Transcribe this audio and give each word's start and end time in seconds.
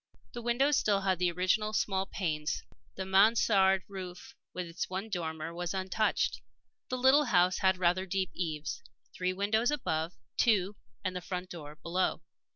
The 0.33 0.41
windows 0.41 0.77
had 0.77 0.79
still 0.79 1.15
the 1.15 1.29
original 1.31 1.73
small 1.73 2.07
panes; 2.07 2.63
the 2.95 3.05
mansarde 3.05 3.83
roof, 3.87 4.33
with 4.51 4.65
its 4.65 4.89
one 4.89 5.09
dormer, 5.11 5.53
was 5.53 5.75
untouched. 5.75 6.41
The 6.89 6.97
little 6.97 7.25
house 7.25 7.59
had 7.59 7.77
rather 7.77 8.07
deep 8.07 8.31
eaves; 8.33 8.81
three 9.13 9.31
windows 9.31 9.69
above; 9.69 10.13
two, 10.37 10.75
and 11.03 11.15
the 11.15 11.21
front 11.21 11.51
door, 11.51 11.75
below. 11.75 12.23